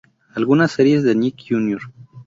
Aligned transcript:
Algunas 0.33 0.71
series 0.71 1.03
de 1.03 1.13
Nick 1.13 1.43
Jr. 1.47 1.79